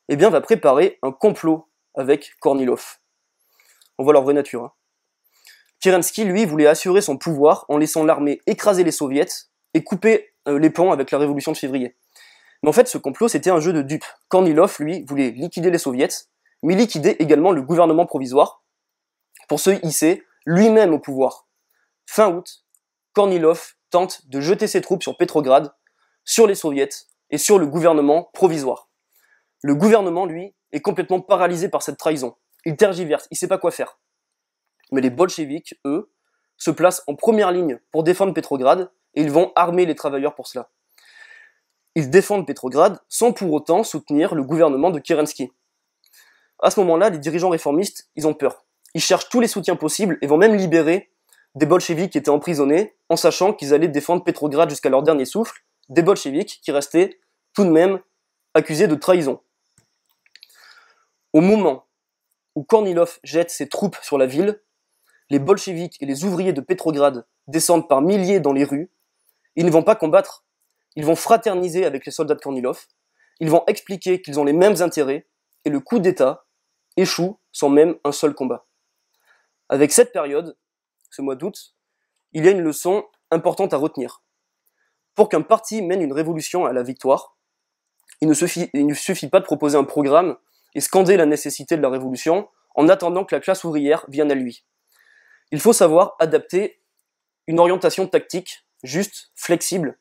[0.09, 2.99] eh bien, va préparer un complot avec Kornilov.
[3.99, 4.65] On voit leur vraie nature.
[4.65, 4.73] Hein.
[5.81, 9.27] Kerensky, lui, voulait assurer son pouvoir en laissant l'armée écraser les soviets
[9.75, 11.97] et couper les ponts avec la révolution de février.
[12.63, 14.05] Mais en fait, ce complot, c'était un jeu de dupes.
[14.29, 16.27] Kornilov, lui, voulait liquider les soviets,
[16.63, 18.63] mais liquider également le gouvernement provisoire
[19.49, 21.49] pour se hisser lui-même au pouvoir.
[22.07, 22.65] Fin août,
[23.13, 25.73] Kornilov tente de jeter ses troupes sur Petrograd,
[26.25, 26.91] sur les soviets
[27.31, 28.89] et sur le gouvernement provisoire.
[29.63, 32.37] Le gouvernement, lui, est complètement paralysé par cette trahison.
[32.65, 33.99] Il tergiverse, il sait pas quoi faire.
[34.93, 36.13] Mais les bolcheviks, eux,
[36.57, 40.47] se placent en première ligne pour défendre Petrograd et ils vont armer les travailleurs pour
[40.47, 40.71] cela.
[41.95, 45.53] Ils défendent Petrograd sans pour autant soutenir le gouvernement de Kerensky.
[46.63, 48.65] À ce moment-là, les dirigeants réformistes, ils ont peur.
[48.95, 51.11] Ils cherchent tous les soutiens possibles et vont même libérer
[51.55, 55.65] des bolcheviks qui étaient emprisonnés, en sachant qu'ils allaient défendre Petrograd jusqu'à leur dernier souffle,
[55.89, 57.19] des bolcheviks qui restaient
[57.55, 58.01] tout de même
[58.55, 59.41] accusés de trahison.
[61.33, 61.87] Au moment
[62.55, 64.61] où Kornilov jette ses troupes sur la ville,
[65.31, 68.91] les bolcheviks et les ouvriers de Petrograd descendent par milliers dans les rues.
[69.61, 70.47] Ils ne vont pas combattre,
[70.97, 72.87] ils vont fraterniser avec les soldats de Kornilov,
[73.41, 75.29] ils vont expliquer qu'ils ont les mêmes intérêts,
[75.67, 76.47] et le coup d'État
[76.97, 78.67] échoue sans même un seul combat.
[79.69, 80.57] Avec cette période,
[81.11, 81.75] ce mois d'août,
[82.33, 84.23] il y a une leçon importante à retenir.
[85.15, 87.37] Pour qu'un parti mène une révolution à la victoire,
[88.23, 88.33] il ne,
[88.95, 90.39] suffit, pas de proposer un programme
[90.75, 94.35] et scander la nécessité de la révolution en attendant que la classe ouvrière vienne à
[94.35, 94.65] lui.
[95.53, 96.81] Il faut savoir adapter
[97.47, 99.99] une orientation tactique juste, flexible,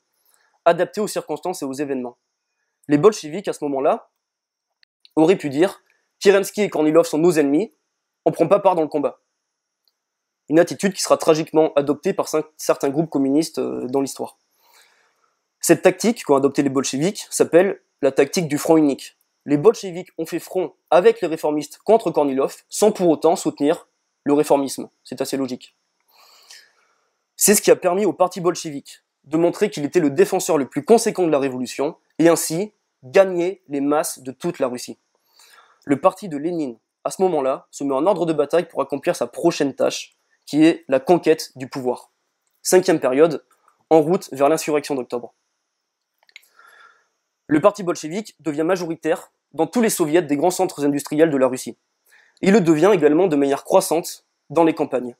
[0.65, 2.17] adaptée aux circonstances et aux événements.
[2.87, 4.09] Les bolcheviks, à ce moment-là,
[5.15, 5.83] auraient pu dire
[6.19, 7.73] Kerensky et Kornilov sont nos ennemis,
[8.25, 9.19] on ne prend pas part dans le combat
[10.49, 14.37] une attitude qui sera tragiquement adoptée par certains groupes communistes euh, dans l'histoire.
[15.61, 19.17] Cette tactique qu'ont adoptée les bolcheviks s'appelle la tactique du front unique.
[19.45, 23.87] Les bolcheviks ont fait front avec les réformistes contre Kornilov sans pour autant soutenir
[24.23, 24.89] le réformisme.
[25.03, 25.75] C'est assez logique.
[27.41, 30.67] C'est ce qui a permis au parti bolchevique de montrer qu'il était le défenseur le
[30.67, 34.97] plus conséquent de la révolution et ainsi gagner les masses de toute la Russie.
[35.85, 39.15] Le parti de Lénine, à ce moment-là, se met en ordre de bataille pour accomplir
[39.15, 42.11] sa prochaine tâche, qui est la conquête du pouvoir.
[42.61, 43.45] Cinquième période,
[43.89, 45.33] en route vers l'insurrection d'octobre.
[47.47, 51.47] Le parti bolchevique devient majoritaire dans tous les soviets des grands centres industriels de la
[51.47, 51.77] Russie.
[52.41, 55.15] Il le devient également de manière croissante dans les campagnes.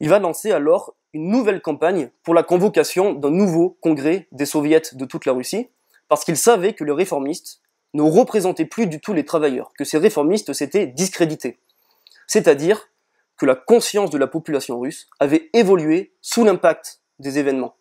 [0.00, 4.82] Il va lancer alors une nouvelle campagne pour la convocation d'un nouveau congrès des soviets
[4.92, 5.68] de toute la Russie,
[6.08, 7.60] parce qu'il savait que les réformistes
[7.94, 11.58] ne représentaient plus du tout les travailleurs, que ces réformistes s'étaient discrédités.
[12.26, 12.88] C'est-à-dire
[13.36, 17.74] que la conscience de la population russe avait évolué sous l'impact des événements.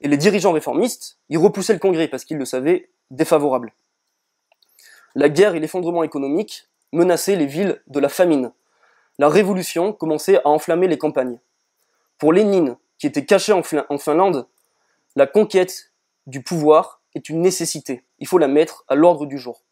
[0.00, 3.72] Et les dirigeants réformistes, ils repoussaient le Congrès parce qu'ils le savaient défavorable.
[5.14, 8.52] La guerre et l'effondrement économique menaçaient les villes de la famine.
[9.18, 11.38] La révolution commençait à enflammer les campagnes.
[12.18, 13.62] Pour Lénine, qui était caché en,
[13.98, 14.46] Finlande,
[15.16, 15.92] la conquête
[16.26, 18.04] du pouvoir est une nécessité.
[18.20, 19.62] Il faut la mettre à l'ordre du jour.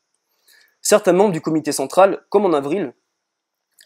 [0.82, 2.92] Certains membres du comité central, comme en avril,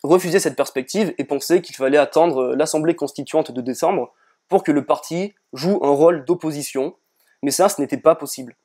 [0.03, 4.12] refusaient cette perspective et pensaient qu'il fallait attendre l'Assemblée constituante de décembre
[4.49, 6.97] pour que le parti joue un rôle d'opposition,
[7.43, 8.57] mais ça, ce n'était pas possible.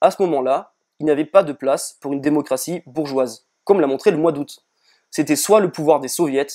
[0.00, 3.86] À ce moment-là, il n'y avait pas de place pour une démocratie bourgeoise, comme l'a
[3.86, 4.64] montré le mois d'août.
[5.10, 6.46] C'était soit le pouvoir des soviets,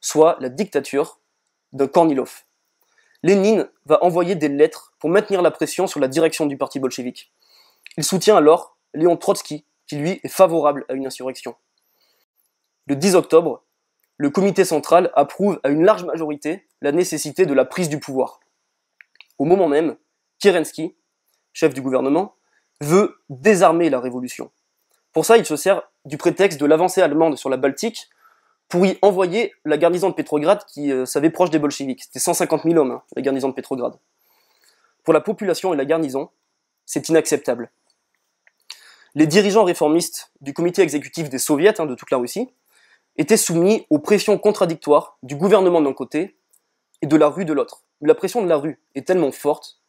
[0.00, 1.20] soit la dictature
[1.72, 2.44] d'un Kornilov.
[3.22, 7.32] Lénine va envoyer des lettres pour maintenir la pression sur la direction du parti bolchevique.
[7.96, 11.54] Il soutient alors Léon Trotsky, qui lui est favorable à une insurrection.
[12.86, 13.62] Le 10 octobre,
[14.16, 18.40] le comité central approuve à une large majorité la nécessité de la prise du pouvoir.
[19.38, 19.96] Au moment même,
[20.38, 20.94] Kerensky,
[21.52, 22.34] chef du gouvernement,
[22.80, 24.50] veut désarmer la révolution.
[25.12, 28.08] Pour ça, il se sert du prétexte de l'avancée allemande sur la Baltique
[28.68, 32.04] pour y envoyer la garnison de Pétrograd qui euh, savait proche des bolcheviks.
[32.04, 33.98] C'était 150 000 hommes, hein, la garnison de Pétrograd.
[35.02, 36.30] Pour la population et la garnison,
[36.86, 37.70] c'est inacceptable.
[39.16, 42.48] Les dirigeants réformistes du comité exécutif des soviets hein, de toute la Russie
[43.16, 46.36] étaient soumis aux pressions contradictoires du gouvernement d'un côté
[47.02, 47.82] et de la rue de l'autre.
[48.00, 49.80] La pression de la rue est tellement forte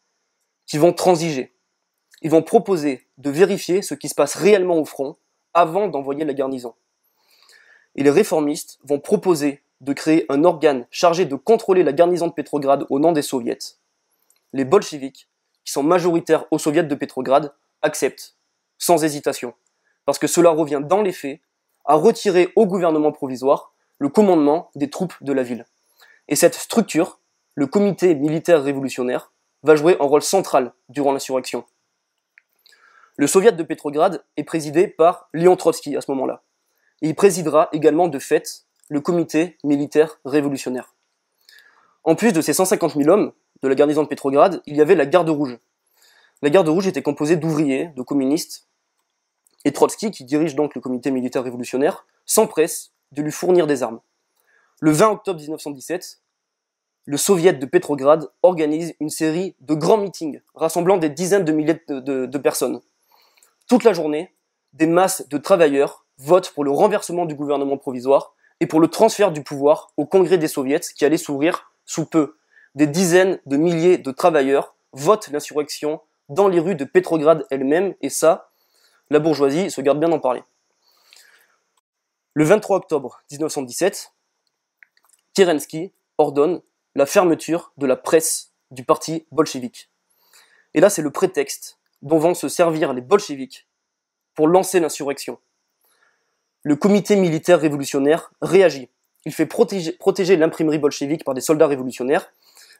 [0.66, 1.54] qu'ils vont transiger.
[2.20, 5.16] Ils vont proposer de vérifier ce qui se passe réellement au front
[5.54, 6.74] avant d'envoyer la garnison.
[7.94, 12.32] Et les réformistes vont proposer de créer un organe chargé de contrôler la garnison de
[12.32, 13.58] Pétrograd au nom des soviets.
[14.52, 15.28] Les bolcheviks,
[15.64, 18.36] qui sont majoritaires aux soviets de Pétrograd, acceptent,
[18.78, 19.54] sans hésitation,
[20.04, 21.40] parce que cela revient dans les faits
[21.84, 25.64] à retirer au gouvernement provisoire le commandement des troupes de la ville.
[26.26, 27.20] Et cette structure,
[27.54, 29.32] le comité militaire révolutionnaire,
[29.62, 31.64] va jouer un rôle central durant l'insurrection.
[33.16, 36.42] Le soviet de Pétrograd est présidé par Léon Trotsky à ce moment-là.
[37.00, 40.94] Il présidera également de fait le comité militaire révolutionnaire.
[42.04, 44.94] En plus de ces 150 000 hommes de la garnison de Pétrograd, il y avait
[44.94, 45.58] la garde rouge.
[46.42, 48.66] La garde rouge était composée d'ouvriers, de communistes,
[49.64, 54.00] et Trotsky, qui dirige donc le comité militaire révolutionnaire, s'empresse de lui fournir des armes.
[54.80, 56.20] Le 20 octobre 1917,
[57.04, 61.80] le soviet de Pétrograd organise une série de grands meetings rassemblant des dizaines de milliers
[61.88, 62.80] de, personnes.
[63.72, 64.34] Toute la journée,
[64.74, 69.32] des masses de travailleurs votent pour le renversement du gouvernement provisoire et pour le transfert
[69.32, 72.36] du pouvoir au congrès des soviets qui allait s'ouvrir sous peu.
[72.74, 78.10] Des dizaines de milliers de travailleurs votent l'insurrection dans les rues de Pétrograd elle-même et
[78.10, 78.50] ça,
[79.08, 80.42] la bourgeoisie se garde bien d'en parler.
[82.34, 84.12] Le 23 octobre 1917,
[85.32, 86.60] Kerensky ordonne
[86.94, 89.88] la fermeture de la presse du parti bolchevique.
[90.74, 93.66] Et là, c'est le prétexte dont vont se servir les bolcheviks
[94.34, 95.38] pour lancer l'insurrection.
[96.62, 98.88] Le comité militaire révolutionnaire réagit.
[99.24, 102.32] Il fait protéger, l'imprimerie bolchevique par des soldats révolutionnaires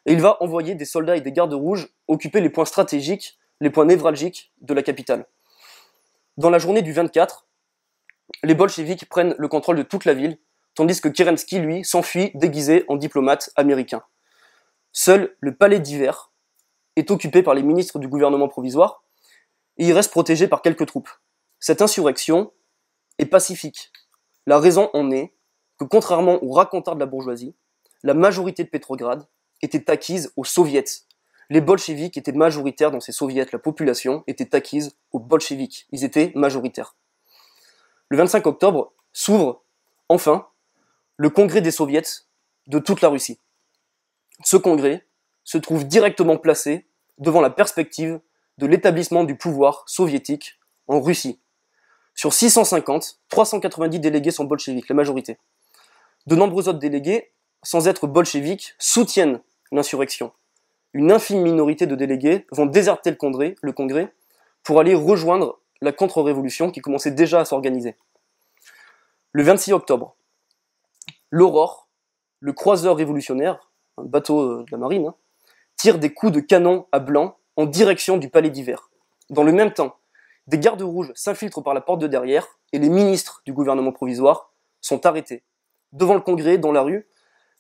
[0.07, 3.71] et il va envoyer des soldats et des gardes rouges occuper les points stratégiques, les
[3.71, 5.27] points névralgiques de la capitale.
[6.37, 7.47] Dans la journée du 24,
[8.43, 10.39] les bolcheviks prennent le contrôle de toute la ville,
[10.75, 14.03] tandis que Kerensky, lui, s'enfuit déguisé en diplomate américain.
[14.93, 16.33] Seul le palais d'hiver
[16.97, 19.03] est occupé par les ministres du gouvernement provisoire,
[19.79, 21.11] et il reste protégé par quelques troupes.
[21.61, 22.53] Cette insurrection
[23.19, 23.93] est pacifique.
[24.47, 25.35] La raison en est
[25.79, 27.55] que, contrairement aux racontars de la bourgeoisie,
[28.03, 29.27] la majorité de Pétrograd
[29.63, 30.85] était acquise aux soviets,
[31.51, 36.33] les bolcheviks étaient majoritaires dans ces soviets, la population était acquise aux bolcheviks, ils étaient
[36.35, 36.97] majoritaires.
[38.09, 39.63] Le 25 octobre s'ouvre,
[40.09, 40.49] enfin,
[41.17, 42.25] le congrès des soviets
[42.69, 43.39] de toute la Russie.
[44.43, 45.07] Ce congrès
[45.45, 46.87] se trouve directement placé
[47.19, 48.21] devant la perspective
[48.59, 51.41] de l'établissement du pouvoir soviétique en Russie.
[52.15, 55.39] Sur 650, 390 délégués sont bolcheviques, la majorité.
[56.27, 60.33] De nombreux autres délégués, sans être bolcheviques, soutiennent l'insurrection
[60.95, 64.13] une infime minorité de délégués vont déserter le congrès,
[64.63, 67.97] pour aller rejoindre la contre-révolution qui commençait déjà à s'organiser.
[69.33, 70.15] Le 26 octobre,
[71.31, 71.89] l'Aurore,
[72.41, 75.15] le croiseur révolutionnaire, un bateau de la marine, hein,
[75.77, 78.91] tire des coups de canon à blanc en direction du palais d'hiver.
[79.31, 79.97] Dans le même temps,
[80.47, 84.53] des gardes rouges s'infiltrent par la porte de derrière et les ministres du gouvernement provisoire
[84.81, 85.43] sont arrêtés.
[85.93, 87.07] Devant le congrès, dans la rue,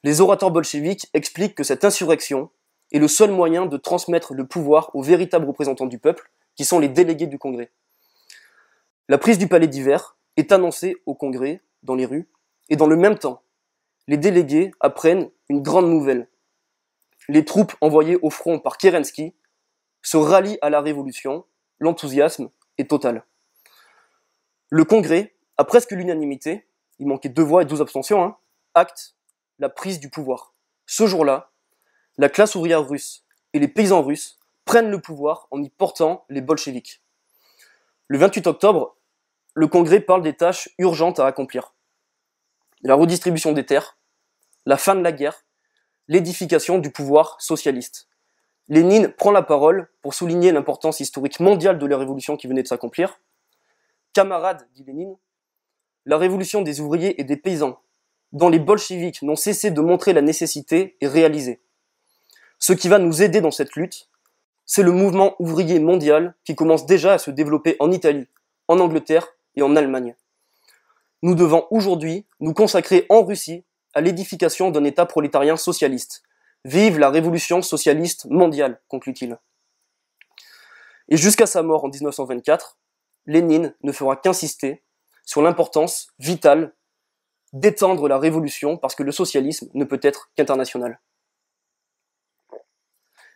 [0.02, 2.50] les orateurs bolcheviques expliquent que cette insurrection
[2.92, 6.78] est le seul moyen de transmettre le pouvoir aux véritables représentants du peuple, qui sont
[6.78, 7.70] les délégués du Congrès.
[9.08, 12.28] La prise du palais d'hiver est annoncée au Congrès, dans les rues,
[12.68, 13.42] et dans le même temps,
[14.08, 16.28] les délégués apprennent une grande nouvelle.
[17.28, 19.34] Les troupes envoyées au front par Kerensky
[20.02, 21.44] se rallient à la révolution,
[21.78, 23.24] l'enthousiasme est total.
[24.70, 26.66] Le Congrès, à presque l'unanimité,
[26.98, 28.36] il manquait deux voix et douze abstentions, hein,
[28.74, 29.14] acte
[29.58, 30.54] la prise du pouvoir.
[30.86, 31.50] Ce jour-là,
[32.18, 36.40] la classe ouvrière russe et les paysans russes prennent le pouvoir en y portant les
[36.40, 37.02] bolcheviks.
[38.08, 38.96] Le 28 octobre,
[39.54, 41.74] le Congrès parle des tâches urgentes à accomplir.
[42.82, 43.98] La redistribution des terres,
[44.66, 45.44] la fin de la guerre,
[46.08, 48.08] l'édification du pouvoir socialiste.
[48.68, 52.68] Lénine prend la parole pour souligner l'importance historique mondiale de la révolution qui venait de
[52.68, 53.20] s'accomplir.
[54.12, 55.16] Camarades, dit Lénine,
[56.06, 57.80] la révolution des ouvriers et des paysans,
[58.32, 61.60] dont les bolcheviks n'ont cessé de montrer la nécessité, est réalisée.
[62.58, 64.08] Ce qui va nous aider dans cette lutte,
[64.64, 68.28] c'est le mouvement ouvrier mondial qui commence déjà à se développer en Italie,
[68.68, 70.14] en Angleterre et en Allemagne.
[71.22, 76.22] Nous devons aujourd'hui nous consacrer en Russie à l'édification d'un État prolétarien socialiste.
[76.64, 79.38] Vive la révolution socialiste mondiale, conclut-il.
[81.08, 82.78] Et jusqu'à sa mort en 1924,
[83.26, 84.82] Lénine ne fera qu'insister
[85.24, 86.74] sur l'importance vitale
[87.52, 91.00] d'étendre la révolution parce que le socialisme ne peut être qu'international.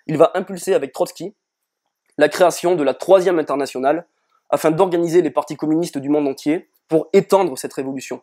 [0.07, 1.35] Il va impulser avec Trotsky
[2.19, 4.07] la création de la troisième internationale
[4.49, 8.23] afin d'organiser les partis communistes du monde entier pour étendre cette révolution.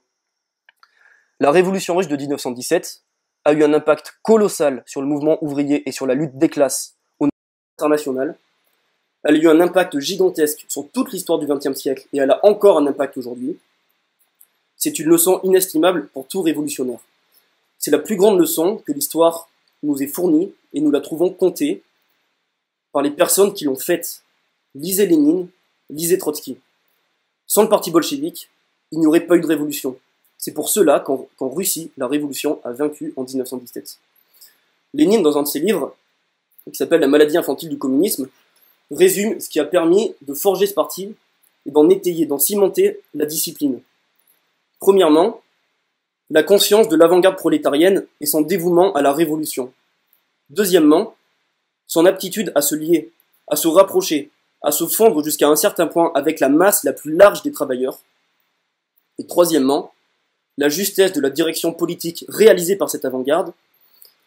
[1.39, 3.04] La révolution russe de 1917
[3.45, 6.95] a eu un impact colossal sur le mouvement ouvrier et sur la lutte des classes
[7.19, 7.32] au niveau
[7.77, 8.38] international.
[9.23, 12.45] Elle a eu un impact gigantesque sur toute l'histoire du XXe siècle et elle a
[12.45, 13.58] encore un impact aujourd'hui.
[14.77, 16.99] C'est une leçon inestimable pour tout révolutionnaire.
[17.79, 19.49] C'est la plus grande leçon que l'histoire
[19.82, 21.84] nous est fournie et nous la trouvons comptée
[22.91, 24.23] par les personnes qui l'ont faite.
[24.75, 25.47] Lisez Lénine,
[25.89, 26.58] lisez Trotsky.
[27.47, 28.49] Sans le parti bolchevique,
[28.91, 29.97] il n'y aurait pas eu de révolution.
[30.43, 33.97] C'est pour cela qu'en Russie, la révolution a vaincu en 1917.
[34.93, 35.95] Lénine, dans un de ses livres,
[36.69, 38.27] qui s'appelle La maladie infantile du communisme,
[38.91, 41.15] résume ce qui a permis de forger ce parti
[41.65, 43.79] et d'en étayer, d'en cimenter la discipline.
[44.82, 45.41] Premièrement,
[46.29, 49.71] la conscience de l'avant-garde prolétarienne et son dévouement à la révolution.
[50.49, 51.15] Deuxièmement,
[51.88, 53.13] son aptitude à se lier,
[53.47, 54.29] à se rapprocher,
[54.62, 58.01] à se fondre jusqu'à un certain point avec la masse la plus large des travailleurs.
[59.19, 59.93] Et troisièmement,
[60.58, 63.54] la justesse de la direction politique réalisée par cette avant-garde,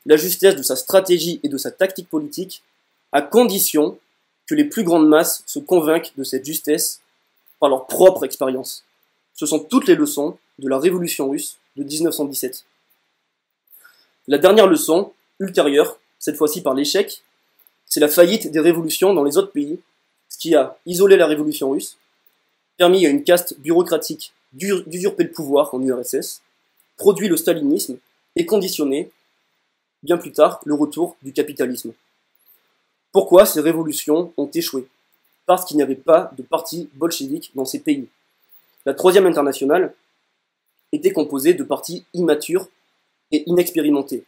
[0.06, 2.62] la justesse de sa stratégie et de sa tactique politique,
[3.12, 3.98] à condition
[4.46, 7.00] que les plus grandes masses se convainquent de cette justesse
[7.58, 8.84] par leur propre expérience.
[9.34, 12.64] Ce sont toutes les leçons de la révolution russe de 1917.
[14.28, 17.22] La dernière leçon, ultérieure, cette fois-ci par l'échec,
[17.84, 19.78] c'est la faillite des révolutions dans les autres pays,
[20.28, 21.96] ce qui a isolé la révolution russe,
[22.76, 26.42] permis à une caste bureaucratique d'usurper le pouvoir en URSS,
[26.96, 27.98] produit le stalinisme
[28.36, 29.10] et conditionné,
[30.02, 31.92] bien plus tard, le retour du capitalisme.
[33.12, 34.86] Pourquoi ces révolutions ont échoué?
[35.46, 38.08] Parce qu'il n'y avait pas de parti bolchevique dans ces pays.
[38.84, 39.94] La troisième internationale
[40.92, 42.68] était composée de partis immatures
[43.32, 44.24] et inexpérimentés.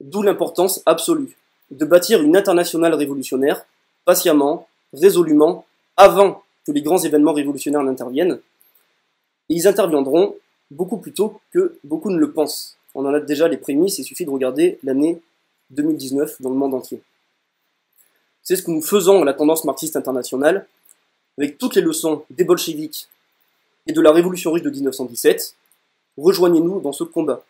[0.00, 1.36] D'où l'importance absolue
[1.70, 3.66] de bâtir une internationale révolutionnaire,
[4.04, 8.40] patiemment, résolument, avant que les grands événements révolutionnaires n'interviennent,
[9.48, 10.36] ils interviendront
[10.70, 12.76] beaucoup plus tôt que beaucoup ne le pensent.
[12.94, 15.20] On en a déjà les prémices, il suffit de regarder l'année
[15.70, 17.00] 2019 dans le monde entier.
[18.42, 20.66] C'est ce que nous faisons à la tendance marxiste internationale,
[21.38, 23.08] avec toutes les leçons des bolcheviks
[23.86, 25.54] et de la révolution russe de 1917.
[26.16, 27.44] Rejoignez-nous dans ce combat.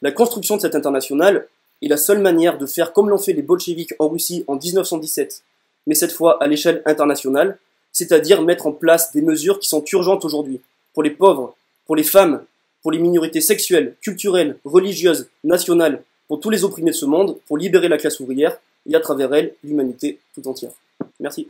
[0.00, 1.48] La construction de cette internationale
[1.82, 5.42] est la seule manière de faire comme l'ont fait les bolcheviks en Russie en 1917,
[5.86, 7.58] mais cette fois à l'échelle internationale,
[7.90, 10.60] c'est-à-dire mettre en place des mesures qui sont urgentes aujourd'hui
[10.92, 12.44] pour les pauvres, pour les femmes,
[12.82, 17.58] pour les minorités sexuelles, culturelles, religieuses, nationales, pour tous les opprimés de ce monde, pour
[17.58, 20.72] libérer la classe ouvrière et à travers elle l'humanité tout entière.
[21.20, 21.46] Merci.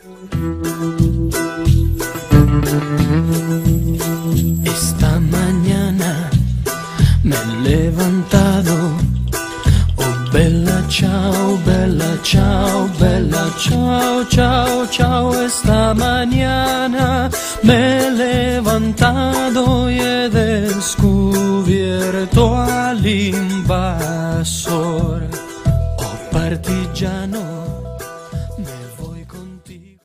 [18.92, 21.34] He levantado y he descubierto
[22.56, 23.00] al